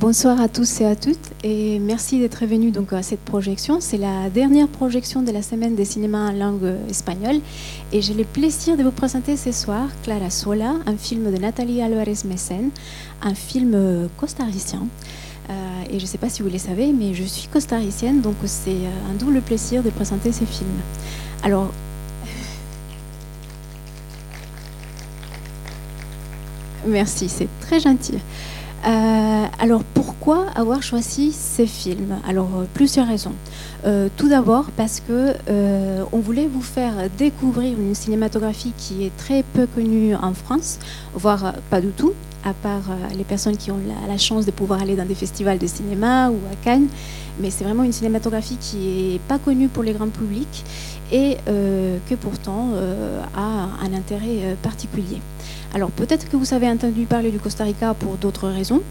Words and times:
Bonsoir 0.00 0.40
à 0.40 0.46
tous 0.46 0.80
et 0.80 0.84
à 0.84 0.94
toutes 0.94 1.18
et 1.42 1.80
merci 1.80 2.20
d'être 2.20 2.46
venus 2.46 2.72
donc 2.72 2.92
à 2.92 3.02
cette 3.02 3.18
projection. 3.18 3.80
C'est 3.80 3.96
la 3.98 4.30
dernière 4.30 4.68
projection 4.68 5.22
de 5.22 5.32
la 5.32 5.42
semaine 5.42 5.74
des 5.74 5.84
cinémas 5.84 6.30
en 6.30 6.32
langue 6.32 6.72
espagnole 6.88 7.40
et 7.92 8.00
j'ai 8.00 8.14
le 8.14 8.22
plaisir 8.22 8.76
de 8.76 8.84
vous 8.84 8.92
présenter 8.92 9.36
ce 9.36 9.50
soir 9.50 9.88
Clara 10.04 10.30
Sola, 10.30 10.74
un 10.86 10.96
film 10.96 11.32
de 11.32 11.36
Nathalie 11.36 11.82
Alvarez 11.82 12.18
Messen, 12.26 12.70
un 13.22 13.34
film 13.34 14.08
costaricien. 14.18 14.86
Euh, 15.50 15.82
et 15.90 15.98
je 15.98 16.04
ne 16.04 16.08
sais 16.08 16.18
pas 16.18 16.28
si 16.28 16.42
vous 16.42 16.48
le 16.48 16.58
savez, 16.58 16.92
mais 16.92 17.12
je 17.12 17.24
suis 17.24 17.48
costaricienne, 17.48 18.20
donc 18.20 18.36
c'est 18.44 18.70
euh, 18.70 19.10
un 19.10 19.14
double 19.14 19.40
plaisir 19.40 19.82
de 19.82 19.90
présenter 19.90 20.30
ces 20.30 20.46
films. 20.46 20.68
Alors, 21.42 21.72
merci, 26.86 27.28
c'est 27.28 27.48
très 27.60 27.80
gentil. 27.80 28.20
Euh, 28.86 29.44
alors 29.58 29.82
pourquoi 29.94 30.46
avoir 30.54 30.82
choisi 30.82 31.32
ces 31.32 31.66
films 31.66 32.16
Alors 32.28 32.48
plusieurs 32.74 33.08
raisons. 33.08 33.34
tout 34.16 34.28
d'abord 34.28 34.66
parce 34.76 35.00
que 35.00 35.34
on 36.12 36.18
voulait 36.18 36.46
vous 36.46 36.62
faire 36.62 36.94
découvrir 37.16 37.78
une 37.78 37.94
cinématographie 37.94 38.72
qui 38.76 39.04
est 39.04 39.16
très 39.16 39.42
peu 39.42 39.66
connue 39.66 40.14
en 40.14 40.34
France, 40.34 40.78
voire 41.14 41.54
pas 41.70 41.80
du 41.80 41.88
tout 41.88 42.12
à 42.44 42.54
part 42.54 42.90
euh, 42.90 43.14
les 43.16 43.24
personnes 43.24 43.56
qui 43.56 43.70
ont 43.70 43.78
la, 44.06 44.18
chance 44.18 44.46
de 44.46 44.50
pouvoir 44.50 44.82
aller 44.82 44.96
dans 44.96 45.04
des 45.04 45.14
festivals 45.14 45.58
de 45.58 45.66
cinéma 45.66 46.30
ou 46.30 46.36
à 46.50 46.56
Cannes. 46.64 46.88
Mais 47.40 47.50
c'est 47.50 47.64
vraiment 47.64 47.84
une 47.84 47.92
cinématographie 47.92 48.56
qui 48.60 49.12
n'est 49.12 49.20
pas 49.28 49.38
connue 49.38 49.68
pour 49.68 49.82
les 49.82 49.92
grands 49.92 50.08
publics 50.08 50.64
et 51.12 51.36
euh, 51.48 51.98
que 52.08 52.14
pourtant 52.14 52.70
euh, 52.74 53.20
a 53.34 53.68
un 53.84 53.94
intérêt 53.94 54.56
particulier. 54.62 55.20
Alors 55.74 55.90
peut-être 55.90 56.28
que 56.28 56.36
vous 56.36 56.54
avez 56.54 56.68
entendu 56.68 57.04
parler 57.04 57.30
du 57.30 57.38
Costa 57.38 57.64
Rica 57.64 57.94
pour 57.94 58.16
d'autres 58.16 58.48
raisons. 58.48 58.82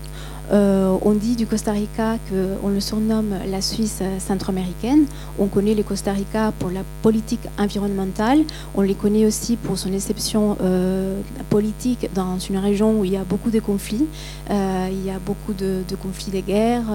Euh, 0.52 0.96
on 1.02 1.12
dit 1.12 1.36
du 1.36 1.46
Costa 1.46 1.72
Rica 1.74 2.18
qu'on 2.30 2.70
le 2.70 2.80
surnomme 2.80 3.34
la 3.50 3.62
Suisse 3.62 4.02
centra-américaine. 4.20 5.06
On 5.40 5.48
connaît 5.48 5.74
le 5.74 5.84
Costa 5.84 6.14
Rica 6.14 6.54
pour 6.58 6.70
la 6.70 6.82
politique 7.02 7.42
environnementale. 7.58 8.44
On 8.76 8.82
les 8.82 8.94
connaît 8.94 9.26
aussi 9.26 9.58
pour 9.58 9.78
son 9.78 9.92
exception 9.92 10.58
euh, 10.62 11.20
politique 11.50 12.10
dans 12.14 12.40
une 12.40 12.58
région 12.58 13.00
où 13.00 13.06
il 13.06 13.12
y 13.12 13.18
a 13.18 13.24
beaucoup 13.24 13.50
de 13.50 13.60
conflits. 13.60 14.06
Euh, 14.50 14.88
il 14.90 15.06
y 15.06 15.10
a 15.10 15.20
beaucoup 15.20 15.54
de 15.54 15.84
conflits, 16.02 16.32
des 16.32 16.42
guerres, 16.42 16.86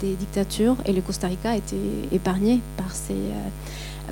des 0.00 0.14
dictatures. 0.14 0.76
Et 0.84 0.92
le 0.92 1.00
Costa 1.00 1.28
Rica 1.28 1.50
a 1.50 1.56
été 1.56 1.76
épargné 2.12 2.60
par 2.76 2.94
ces 2.94 3.14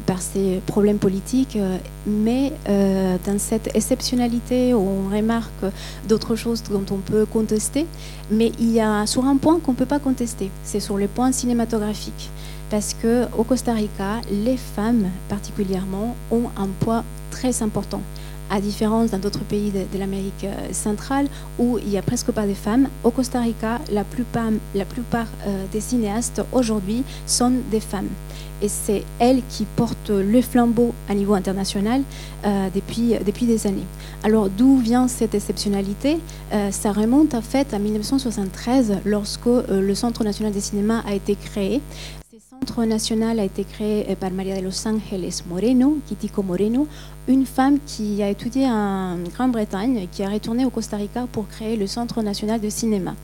par 0.05 0.21
ces 0.21 0.61
problèmes 0.67 0.99
politiques, 0.99 1.57
euh, 1.57 1.79
mais 2.07 2.53
euh, 2.69 3.17
dans 3.27 3.39
cette 3.39 3.75
exceptionnalité 3.75 4.75
où 4.75 4.79
on 4.79 5.15
remarque 5.15 5.65
d'autres 6.09 6.37
choses 6.37 6.63
dont 6.65 6.85
on 6.91 6.99
peut 6.99 7.27
contester, 7.27 7.87
mais 8.31 8.53
il 8.59 8.71
y 8.73 8.81
a 8.81 9.07
sur 9.07 9.25
un 9.25 9.37
point 9.37 9.59
qu'on 9.61 9.73
ne 9.73 9.77
peut 9.77 9.87
pas 9.87 9.99
contester, 9.99 10.51
c'est 10.65 10.81
sur 10.81 10.99
le 10.99 11.09
point 11.09 11.33
cinématographique. 11.33 12.31
Parce 12.69 12.95
qu'au 12.95 13.45
Costa 13.45 13.75
Rica, 13.75 14.21
les 14.31 14.57
femmes 14.57 15.07
particulièrement 15.29 16.17
ont 16.33 16.49
un 16.57 16.69
poids 16.81 17.05
très 17.31 17.63
important 17.63 18.03
à 18.51 18.61
différence 18.61 19.11
d'autres 19.11 19.45
pays 19.45 19.71
de, 19.71 19.99
l'Amérique 19.99 20.45
euh, 20.45 20.73
centrale 20.73 21.27
où 21.59 21.79
il 21.79 21.89
n'y 21.89 21.99
a 21.99 22.03
presque 22.03 22.31
pas 22.31 22.47
de 22.47 22.55
femmes. 22.55 22.89
Au 23.05 23.11
Costa 23.11 23.41
Rica, 23.41 23.81
la 23.91 24.05
plupart, 24.05 24.51
plupart 24.89 25.27
des 25.73 25.81
cinéastes 25.81 26.43
aujourd'hui 26.53 27.03
sont 27.27 27.53
des 27.71 27.81
femmes 27.81 28.09
et 28.63 28.69
c'est 28.69 29.05
elle 29.19 29.43
qui 29.49 29.65
porte 29.65 30.11
le 30.11 30.41
flambeau 30.41 30.95
à 31.09 31.15
niveau 31.15 31.35
international 31.35 32.03
euh, 32.45 32.69
depuis, 32.75 33.47
des 33.47 33.67
années. 33.67 33.87
Alors 34.23 34.49
d'où 34.49 34.79
vient 34.79 35.09
cette 35.09 35.35
exceptionnalité? 35.35 36.19
Euh, 36.53 36.71
Ça 36.71 36.93
remonte 36.93 37.35
en 37.35 37.43
fait 37.43 37.75
à 37.75 37.79
1973 37.79 39.01
lorsque 39.05 39.47
euh, 39.47 39.81
le 39.81 39.95
Centre 39.95 40.25
national 40.25 40.53
des 40.53 40.61
cinémas 40.61 41.03
a 41.07 41.15
été 41.15 41.37
créé. 41.37 41.81
Ce 42.67 42.72
centre 42.72 42.84
national 42.84 43.39
a 43.39 43.45
été 43.45 43.62
créé 43.62 44.17
par 44.17 44.33
Maria 44.33 44.56
de 44.56 44.62
los 44.62 44.89
Angeles 44.89 45.45
Moreno, 45.48 45.98
Kitico 46.09 46.42
Moreno, 46.42 46.89
une 47.28 47.44
femme 47.44 47.78
qui 47.84 48.22
a 48.22 48.31
étudié 48.31 48.66
en 48.66 49.19
Grande-Bretagne, 49.34 50.06
qui 50.12 50.22
a 50.22 50.28
retourné 50.31 50.65
au 50.65 50.71
Costa 50.71 50.97
Rica 50.97 51.26
pour 51.31 51.49
créer 51.49 51.76
le 51.76 51.87
Centre 51.87 52.22
national 52.22 52.60
de 52.60 52.69
cinéma. 52.69 53.15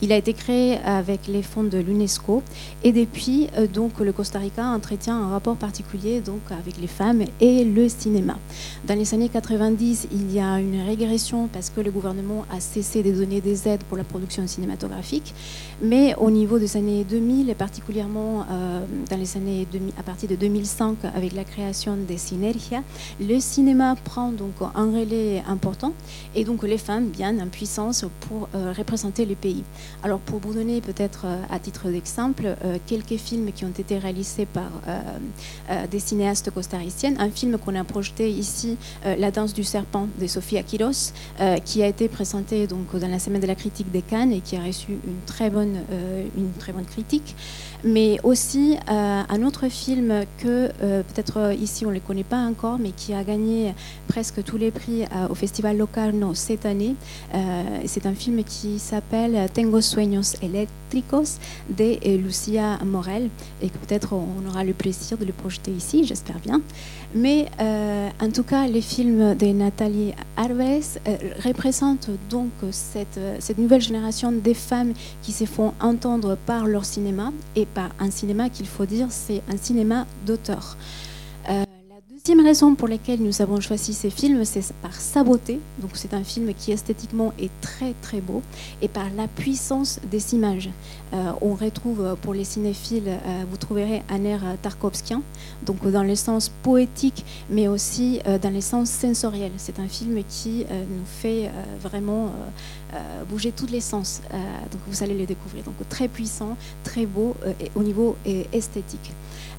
Il 0.00 0.12
a 0.12 0.16
été 0.16 0.32
créé 0.32 0.78
avec 0.78 1.26
les 1.28 1.42
fonds 1.42 1.64
de 1.64 1.78
l'UNESCO 1.78 2.42
et 2.84 2.92
depuis, 2.92 3.48
euh, 3.58 3.66
donc, 3.66 4.00
le 4.00 4.12
Costa 4.12 4.38
Rica 4.38 4.64
entretient 4.66 5.16
un 5.16 5.28
rapport 5.28 5.56
particulier 5.56 6.20
donc, 6.20 6.40
avec 6.50 6.80
les 6.80 6.86
femmes 6.86 7.22
et 7.40 7.64
le 7.64 7.88
cinéma. 7.88 8.38
Dans 8.86 8.94
les 8.94 9.12
années 9.14 9.28
90, 9.28 10.08
il 10.12 10.32
y 10.32 10.40
a 10.40 10.58
une 10.58 10.80
régression 10.86 11.48
parce 11.52 11.68
que 11.68 11.80
le 11.80 11.90
gouvernement 11.90 12.46
a 12.50 12.60
cessé 12.60 13.02
de 13.02 13.12
donner 13.12 13.40
des 13.40 13.68
aides 13.68 13.84
pour 13.84 13.98
la 13.98 14.04
production 14.04 14.46
cinématographique, 14.46 15.34
mais 15.82 16.14
au 16.16 16.30
niveau 16.30 16.58
des 16.58 16.76
années 16.76 17.04
2000 17.04 17.50
et 17.50 17.54
particulièrement 17.54 18.46
euh, 18.50 18.80
dans 19.08 19.16
les 19.16 19.36
années 19.36 19.66
à 19.98 20.02
partir 20.02 20.28
de 20.28 20.36
2005 20.36 20.98
avec 21.14 21.32
la 21.32 21.44
création 21.44 21.96
des 21.96 22.18
Synergia, 22.18 22.82
le 23.20 23.40
cinéma 23.40 23.96
prend 24.04 24.30
donc 24.30 24.54
un 24.74 24.86
relais 24.86 25.42
important 25.48 25.92
et 26.34 26.44
donc 26.44 26.62
les 26.62 26.78
femmes 26.78 27.10
viennent 27.10 27.40
en 27.40 27.48
puissance 27.48 28.04
pour 28.20 28.48
euh, 28.54 28.72
représenter 28.76 29.26
le 29.26 29.34
pays. 29.34 29.64
Alors 30.02 30.18
pour 30.20 30.38
vous 30.40 30.54
donner 30.54 30.80
peut-être 30.80 31.22
euh, 31.24 31.42
à 31.50 31.58
titre 31.58 31.88
d'exemple 31.88 32.56
euh, 32.64 32.78
quelques 32.86 33.16
films 33.16 33.52
qui 33.52 33.64
ont 33.64 33.72
été 33.76 33.98
réalisés 33.98 34.46
par 34.46 34.70
des 35.90 36.00
cinéastes 36.00 36.50
costariciennes, 36.50 37.16
un 37.18 37.30
film 37.30 37.58
qu'on 37.58 37.74
a 37.74 37.84
projeté 37.84 38.30
ici, 38.30 38.76
La 39.04 39.30
danse 39.30 39.54
du 39.54 39.64
serpent 39.64 40.08
de 40.20 40.26
Sofia 40.26 40.62
Quiros, 40.62 41.12
qui 41.64 41.82
a 41.82 41.86
été 41.86 42.08
présenté 42.08 42.66
donc 42.66 42.96
dans 42.96 43.08
la 43.08 43.18
semaine 43.18 43.40
de 43.40 43.46
la 43.46 43.54
critique 43.54 43.90
des 43.90 44.02
Cannes 44.02 44.32
et 44.32 44.40
qui 44.40 44.56
a 44.56 44.62
reçu 44.62 44.92
une 44.92 45.20
très 45.26 45.50
bonne, 45.50 45.78
une 46.36 46.52
très 46.58 46.72
bonne 46.72 46.84
critique 46.84 47.34
mais 47.84 48.18
aussi 48.22 48.69
euh, 48.76 49.22
un 49.28 49.42
autre 49.42 49.68
film 49.68 50.24
que 50.38 50.70
euh, 50.82 51.02
peut-être 51.02 51.38
euh, 51.38 51.54
ici 51.54 51.86
on 51.86 51.90
ne 51.90 51.94
le 51.94 52.00
connaît 52.00 52.24
pas 52.24 52.38
encore, 52.38 52.78
mais 52.78 52.90
qui 52.90 53.14
a 53.14 53.24
gagné 53.24 53.74
presque 54.08 54.42
tous 54.42 54.56
les 54.56 54.70
prix 54.70 55.04
au 55.28 55.34
Festival 55.34 55.76
Locarno 55.76 56.34
cette 56.34 56.66
année. 56.66 56.94
c'est 57.84 58.06
un 58.06 58.14
film 58.14 58.42
qui 58.42 58.78
s'appelle 58.78 59.48
Tengo 59.54 59.80
Sueños 59.80 60.34
Eléctricos 60.42 61.38
de 61.68 62.16
Lucia 62.16 62.78
Morel 62.84 63.30
et 63.62 63.68
que 63.68 63.78
peut-être 63.78 64.14
on 64.14 64.48
aura 64.48 64.64
le 64.64 64.72
plaisir 64.72 65.16
de 65.16 65.24
le 65.24 65.32
projeter 65.32 65.70
ici, 65.70 66.04
j'espère 66.04 66.40
bien. 66.40 66.60
Mais 67.14 67.46
en 67.58 68.30
tout 68.30 68.42
cas, 68.42 68.66
les 68.66 68.80
films 68.80 69.36
de 69.36 69.46
Nathalie 69.46 70.12
Arves 70.36 70.98
représentent 71.44 72.10
donc 72.28 72.50
cette, 72.72 73.20
cette 73.38 73.58
nouvelle 73.58 73.80
génération 73.80 74.32
des 74.32 74.54
femmes 74.54 74.92
qui 75.22 75.30
se 75.32 75.44
font 75.44 75.72
entendre 75.80 76.36
par 76.46 76.66
leur 76.66 76.84
cinéma 76.84 77.32
et 77.54 77.66
pas 77.66 77.90
un 78.00 78.10
cinéma 78.10 78.48
qu'il 78.60 78.68
faut 78.68 78.84
dire, 78.84 79.06
c'est 79.08 79.40
un 79.48 79.56
cinéma 79.56 80.06
d'auteur. 80.26 80.76
Euh, 82.50 82.52
raison 82.52 82.74
pour 82.74 82.88
laquelle 82.88 83.22
nous 83.22 83.42
avons 83.42 83.60
choisi 83.60 83.94
ces 83.94 84.10
films, 84.10 84.44
c'est 84.44 84.72
par 84.82 84.94
sa 84.94 85.22
beauté. 85.22 85.60
Donc 85.78 85.92
c'est 85.94 86.14
un 86.14 86.24
film 86.24 86.52
qui 86.52 86.72
esthétiquement 86.72 87.32
est 87.38 87.50
très 87.60 87.94
très 88.02 88.20
beau 88.20 88.42
et 88.82 88.88
par 88.88 89.06
la 89.16 89.28
puissance 89.28 90.00
des 90.10 90.34
images. 90.34 90.68
Euh, 91.12 91.30
on 91.42 91.54
retrouve 91.54 92.16
pour 92.22 92.34
les 92.34 92.42
cinéphiles, 92.42 93.06
euh, 93.06 93.44
vous 93.48 93.56
trouverez 93.56 94.02
un 94.08 94.24
air 94.24 94.40
tarkovskien, 94.62 95.22
donc 95.64 95.88
dans 95.88 96.02
le 96.02 96.16
sens 96.16 96.48
poétique, 96.62 97.24
mais 97.50 97.68
aussi 97.68 98.20
euh, 98.26 98.36
dans 98.38 98.52
le 98.52 98.60
sens 98.60 98.90
sensoriel. 98.90 99.52
C'est 99.56 99.78
un 99.78 99.88
film 99.88 100.20
qui 100.28 100.66
nous 100.68 101.06
fait 101.06 101.50
vraiment 101.80 102.32
bouger 103.28 103.52
tous 103.52 103.66
les 103.66 103.80
sens. 103.80 104.20
donc 104.72 104.80
vous 104.88 105.04
allez 105.04 105.16
le 105.16 105.24
découvrir. 105.24 105.62
Donc 105.62 105.76
très 105.88 106.08
puissant, 106.08 106.56
très 106.82 107.06
beau 107.06 107.36
au 107.76 107.82
niveau 107.84 108.16
esthétique. 108.52 109.12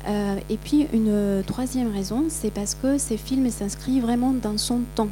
Euh, 0.08 0.40
et 0.50 0.58
puis 0.58 0.88
une 0.94 1.44
troisième 1.46 1.92
raison, 1.94 2.26
c'est 2.30 2.52
parce 2.52 2.76
que 2.82 2.98
ces 2.98 3.18
films 3.18 3.50
s'inscrivent 3.50 4.04
vraiment 4.04 4.34
dans 4.34 4.58
son 4.58 4.82
temps. 4.96 5.10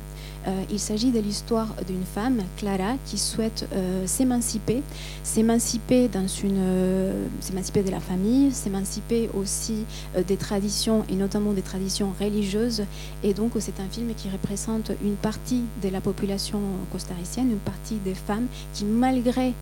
Euh, 0.48 0.64
il 0.72 0.80
s'agit 0.80 1.12
de 1.12 1.20
l'histoire 1.20 1.68
d'une 1.86 2.04
femme, 2.04 2.42
Clara, 2.58 2.96
qui 3.06 3.18
souhaite 3.18 3.68
euh, 3.74 4.08
s'émanciper, 4.08 4.82
s'émanciper 5.24 6.08
dans 6.08 6.28
une, 6.28 7.28
s'émanciper 7.42 7.84
de 7.84 7.92
la 7.92 8.00
famille, 8.00 8.52
s'émanciper 8.52 9.30
aussi 9.38 9.86
des 10.28 10.38
traditions 10.38 11.04
et 11.10 11.16
notamment 11.16 11.52
des 11.52 11.62
traditions 11.62 12.14
religieuses. 12.20 12.84
Et 13.24 13.34
donc 13.34 13.52
c'est 13.60 13.80
un 13.80 13.90
film 13.92 14.14
qui 14.16 14.30
représente 14.30 14.92
une 15.04 15.16
partie 15.16 15.64
de 15.84 15.90
la 15.90 16.02
population 16.02 16.60
costaricienne, 16.92 17.52
une 17.52 17.58
partie 17.58 17.96
des 17.96 18.16
femmes 18.16 18.48
qui, 18.74 18.86
malgré 18.86 19.54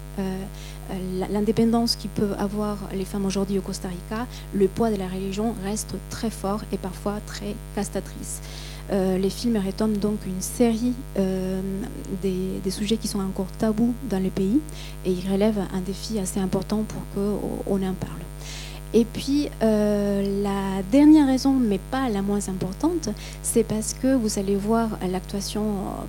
l'indépendance 1.30 1.96
qui 1.96 2.08
peuvent 2.08 2.36
avoir 2.40 2.78
les 2.94 3.06
femmes 3.06 3.25
aujourd'hui 3.25 3.58
au 3.58 3.62
Costa 3.62 3.90
Rica, 3.90 4.25
le 4.54 4.68
poids 4.68 4.90
de 4.90 4.96
la 4.96 5.08
religion 5.08 5.54
reste 5.64 5.96
très 6.10 6.30
fort 6.30 6.62
et 6.72 6.78
parfois 6.78 7.16
très 7.25 7.56
castatrice. 7.75 8.42
Euh, 8.90 9.18
les 9.18 9.30
films 9.30 9.58
rétoment 9.58 9.98
donc 9.98 10.19
une 10.25 10.42
série 10.42 10.94
euh, 11.19 11.62
des, 12.22 12.72
sujets 12.72 12.96
qui 12.96 13.08
sont 13.08 13.19
encore 13.19 13.48
tabous 13.58 13.94
dans 14.10 14.22
le 14.22 14.30
pays 14.30 14.62
et 15.06 15.12
ils 15.12 15.30
relèvent 15.30 15.62
un 15.74 15.81
défi 15.81 16.19
assez 16.19 16.40
important 16.40 16.84
pour 16.88 17.02
qu'on 17.14 17.75
en 17.75 17.94
parle. 17.94 18.22
Et 18.94 19.06
puis, 19.06 19.50
euh, 19.62 20.44
la 20.44 20.81
dernière 20.92 21.28
raison, 21.28 21.54
mais 21.54 21.80
pas 21.92 22.10
la 22.10 22.22
moins 22.22 22.48
importante, 22.48 23.10
c'est 23.44 23.63
parce 23.63 23.94
que 23.94 24.16
vous 24.16 24.39
allez 24.39 24.56
voir 24.56 24.89
l'actuation 25.12 25.63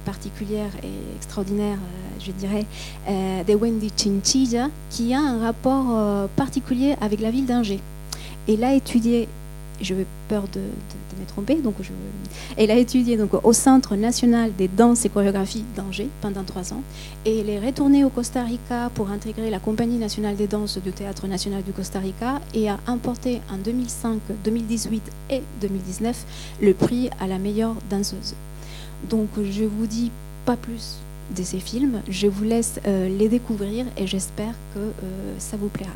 particulière 0.05 0.71
et 0.83 1.17
extraordinaire, 1.17 1.77
euh, 1.77 2.21
je 2.25 2.31
dirais, 2.33 2.67
euh, 3.09 3.43
de 3.43 3.55
Wendy 3.55 3.91
Chinchilla, 3.97 4.69
qui 4.91 5.13
a 5.13 5.19
un 5.19 5.41
rapport 5.41 6.29
particulier 6.37 6.95
avec 7.01 7.21
la 7.21 7.31
ville 7.31 7.47
d'Angers. 7.47 7.81
Elle 8.49 8.65
a 8.65 8.75
étudié 8.75 9.29
je 9.81 9.95
vais 9.95 10.07
peur 10.29 10.43
de, 10.53 10.61
de, 10.61 11.21
me 11.21 11.27
tromper, 11.27 11.57
donc 11.57 11.75
elle 12.57 12.71
a 12.71 12.77
étudié 12.77 13.17
donc, 13.17 13.31
au 13.45 13.53
Centre 13.53 13.97
national 13.97 14.53
des 14.57 14.69
danses 14.69 15.05
et 15.05 15.09
chorégraphies 15.09 15.65
d'Angers 15.77 16.09
pendant 16.21 16.45
trois 16.45 16.73
ans, 16.73 16.83
et 17.25 17.41
elle 17.41 17.51
est 17.51 17.59
retournée 17.59 18.05
au 18.05 18.09
Costa 18.09 18.43
Rica 18.43 18.91
pour 18.95 19.11
intégrer 19.11 19.51
la 19.51 19.59
Compagnie 19.59 19.99
nationale 19.99 20.37
des 20.37 20.47
danses 20.47 20.79
du 20.79 20.93
Théâtre 20.93 21.27
national 21.27 21.63
du 21.63 21.73
Costa 21.73 21.99
Rica 21.99 22.41
et 22.55 22.69
a 22.69 22.79
emporté 22.87 23.41
en 23.53 23.57
2005, 23.57 24.21
2018 24.45 25.03
et 25.31 25.43
2019 25.61 26.25
le 26.63 26.75
prix 26.75 27.11
à 27.21 27.27
la 27.27 27.39
meilleure 27.39 27.75
danseuse. 27.91 28.35
Donc 29.09 29.29
je 29.43 29.65
vous 29.65 29.87
dis 29.87 30.11
pas 30.45 30.57
plus 30.57 30.99
de 31.37 31.43
ces 31.43 31.61
films. 31.61 32.01
Je 32.09 32.27
vous 32.27 32.45
laisse 32.45 32.81
euh, 32.87 33.09
les 33.09 33.29
découvrir 33.29 33.87
et 33.97 34.07
j'espère 34.07 34.55
que 34.75 34.79
euh, 34.79 35.35
ça 35.39 35.57
vous 35.57 35.69
plaira. 35.69 35.93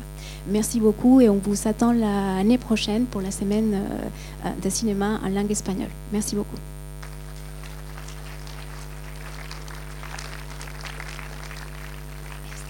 Merci 0.47 0.79
beaucoup 0.79 1.21
et 1.21 1.29
on 1.29 1.37
vous 1.37 1.67
attend 1.67 1.93
l'année 1.93 2.57
prochaine 2.57 3.05
pour 3.05 3.21
la 3.21 3.31
semaine 3.31 3.73
euh, 3.73 4.49
de 4.61 4.69
cinéma 4.69 5.19
en 5.23 5.29
langue 5.29 5.51
espagnole. 5.51 5.91
Merci 6.11 6.35
beaucoup. 6.35 6.57